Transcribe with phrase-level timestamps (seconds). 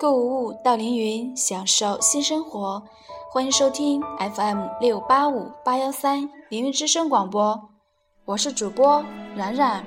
[0.00, 2.82] 购物到凌云，享受新生活。
[3.30, 4.00] 欢迎收听
[4.34, 7.60] FM 六八五八幺三凌云之声广播，
[8.24, 9.04] 我是主播
[9.36, 9.84] 冉冉。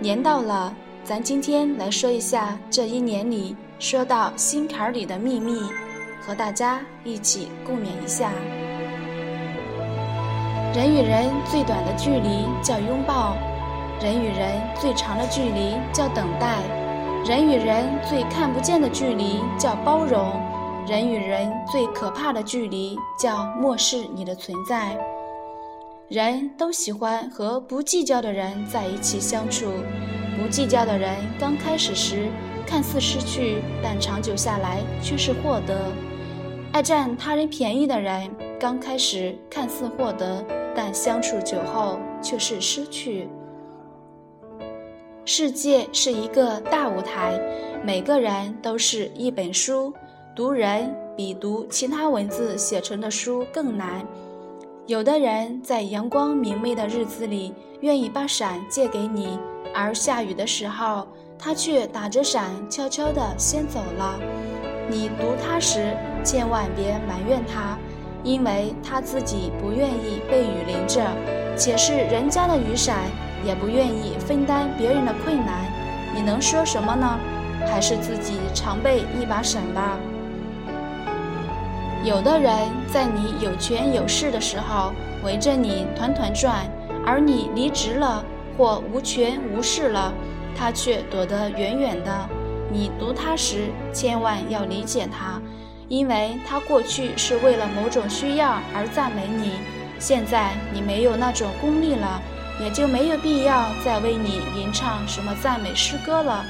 [0.00, 5.62] 年到了，咱今天来说一下这一年里说到心坎里的秘密，
[6.20, 8.30] 和大家一起共勉一下。
[10.74, 13.34] 人与人最短的距离叫拥抱，
[13.98, 16.58] 人与人最长的距离叫等待。
[17.26, 20.40] 人与人最看不见的距离叫包容，
[20.86, 24.96] 人与人最可怕的距离叫漠视你的存在。
[26.06, 29.66] 人都喜欢和不计较的人在一起相处，
[30.38, 32.28] 不计较的人刚开始时
[32.64, 35.90] 看似失去，但长久下来却是获得。
[36.70, 40.44] 爱占他人便宜的人刚开始看似获得，
[40.76, 43.28] 但相处久后却是失去。
[45.28, 47.36] 世界是一个大舞台，
[47.82, 49.92] 每个人都是一本书，
[50.36, 54.06] 读人比读其他文字写成的书更难。
[54.86, 59.36] 有的人在阳光明媚的日子里愿意把伞借给你，
[59.74, 64.20] 而下雨的时候，他却打着伞悄悄地先走了。
[64.88, 67.76] 你读他时，千万别埋怨他，
[68.22, 71.04] 因为他自己不愿意被雨淋着，
[71.56, 73.10] 且是人家的雨伞。
[73.46, 75.64] 也不愿意分担别人的困难，
[76.14, 77.18] 你能说什么呢？
[77.66, 79.96] 还是自己常备一把伞吧。
[82.04, 82.52] 有的人
[82.92, 84.92] 在你有权有势的时候
[85.24, 86.66] 围着你团团转，
[87.04, 88.24] 而你离职了
[88.56, 90.12] 或无权无势了，
[90.56, 92.28] 他却躲得远远的。
[92.70, 95.40] 你读他时，千万要理解他，
[95.88, 99.52] 因为他过去是为了某种需要而赞美你，
[99.98, 102.20] 现在你没有那种功力了。
[102.60, 106.44] 也就没有必要再为你吟唱什么赞美诗歌了。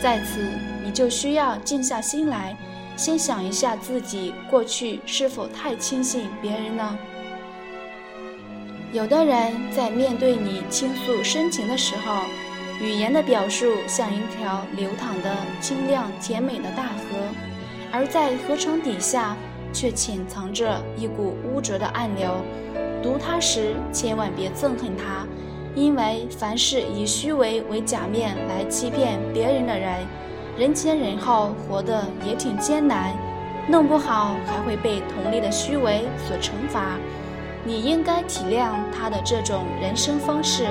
[0.00, 0.40] 在此，
[0.84, 2.56] 你就需要静下心来，
[2.96, 6.98] 先想一下自己过去是否太轻信别人呢？
[8.92, 12.22] 有的人在面对你倾诉深情的时候，
[12.80, 17.18] 语言的表述像一条流淌的清亮甜美的大河，
[17.92, 19.36] 而在河床底下
[19.72, 22.30] 却潜藏着一股污浊的暗流。
[23.02, 25.26] 读它时，千万别憎恨它。
[25.78, 30.04] 因为凡是以虚伪为假面来欺骗别人的人，
[30.58, 33.14] 人前人后活得也挺艰难，
[33.68, 36.96] 弄不好还会被同类的虚伪所惩罚。
[37.64, 40.66] 你应该体谅他的这种人生方式，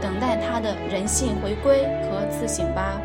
[0.00, 3.00] 等待他的人性回归和自省吧。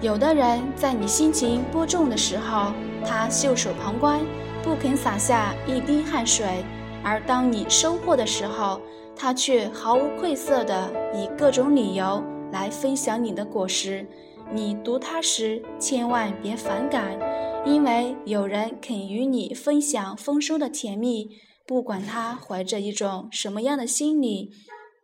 [0.00, 2.72] 有的人在你心情播种的时候，
[3.04, 4.20] 他袖手旁观，
[4.62, 6.62] 不肯洒下一滴汗水；
[7.02, 8.80] 而当你收获的时候，
[9.16, 12.22] 他却毫无愧色地以各种理由
[12.52, 14.06] 来分享你的果实，
[14.52, 17.18] 你读他时千万别反感，
[17.64, 21.30] 因为有人肯与你分享丰收的甜蜜，
[21.66, 24.50] 不管他怀着一种什么样的心理，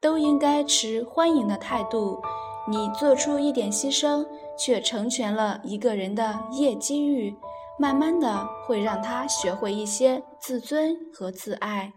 [0.00, 2.20] 都应该持欢迎的态度。
[2.68, 4.24] 你做出一点牺牲，
[4.56, 7.34] 却成全了一个人的业机遇，
[7.76, 11.92] 慢慢的会让他学会一些自尊和自爱。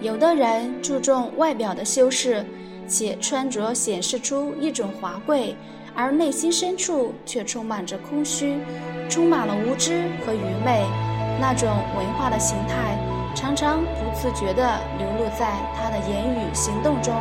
[0.00, 2.44] 有的人注重外表的修饰，
[2.86, 5.56] 且穿着显示出一种华贵，
[5.92, 8.58] 而内心深处却充满着空虚，
[9.08, 10.84] 充满了无知和愚昧。
[11.40, 12.96] 那种文化的形态，
[13.34, 17.12] 常常不自觉地流露在他的言语行动中。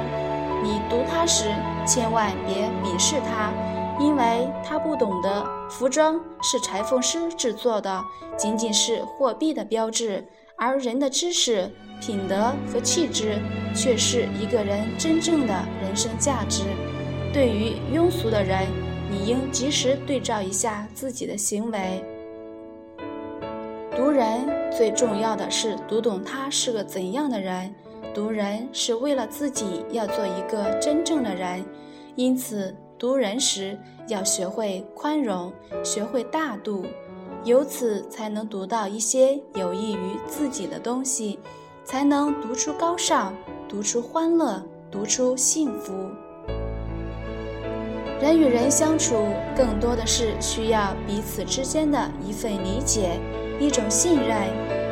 [0.63, 1.45] 你读他时，
[1.85, 3.51] 千万别鄙视他，
[3.99, 8.03] 因为他不懂得服装是裁缝师制作的，
[8.37, 11.71] 仅仅是货币的标志，而人的知识。
[11.99, 13.39] 品德和气质，
[13.73, 16.61] 却是一个人真正的人生价值。
[17.33, 18.67] 对于庸俗的人，
[19.09, 22.03] 你应及时对照一下自己的行为。
[23.95, 27.73] 读人最重要的是读懂他是个怎样的人。
[28.13, 31.65] 读人是为了自己要做一个真正的人，
[32.15, 33.75] 因此读人时
[34.07, 35.51] 要学会宽容，
[35.83, 36.85] 学会大度，
[37.47, 41.39] 由此才能读到一些有益于自己的东西。
[41.85, 43.33] 才能读出高尚，
[43.69, 44.61] 读出欢乐，
[44.91, 45.93] 读出幸福。
[48.19, 51.97] 人与人相处，更多的是需要彼此之间的
[52.27, 53.17] 一份理解，
[53.57, 54.37] 一种信任。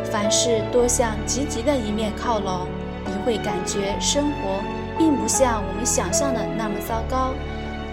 [0.06, 2.66] 凡事多向积极的一面靠拢，
[3.06, 4.63] 你会感觉生活
[4.98, 7.34] 并不像我们想象的那么糟糕。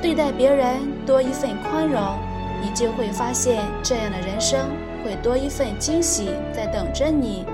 [0.00, 2.00] 对待别人多一份宽容，
[2.62, 4.70] 你就会发现，这样的人生
[5.04, 7.44] 会多一份惊喜在等着你。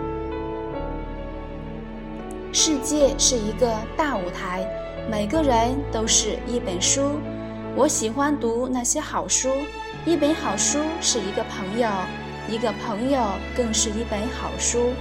[2.53, 4.69] 世界是一个大舞台，
[5.11, 7.19] 每个人都是一本书。
[7.75, 9.49] 我喜欢读那些好书。
[10.05, 11.89] 一本好书是一个朋友，
[12.49, 13.21] 一个朋友
[13.57, 14.93] 更是一本好书。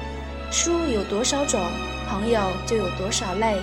[0.52, 1.60] 书有多少种，
[2.08, 3.58] 朋友就有多少类。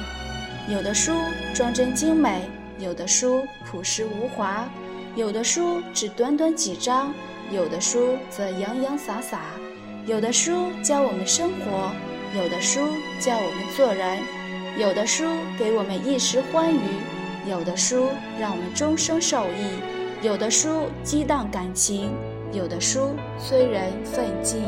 [0.68, 1.12] 有的书
[1.54, 2.42] 装帧精美，
[2.78, 4.66] 有的书朴实无华，
[5.16, 7.14] 有的书只短短几章，
[7.48, 9.42] 有的书则洋洋洒洒。
[10.06, 11.92] 有的书教我们生活，
[12.36, 12.80] 有的书
[13.20, 14.18] 教我们做人，
[14.76, 15.24] 有的书
[15.56, 16.80] 给我们一时欢愉。
[17.48, 18.08] 有的书
[18.40, 22.10] 让我们终生受益，有的书激荡感情，
[22.52, 24.64] 有的书催人奋进。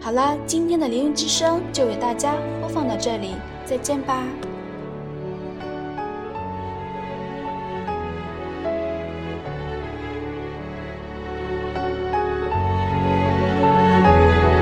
[0.00, 4.22] 好了，今天的灵云之声就为大家播放到这里，再见吧。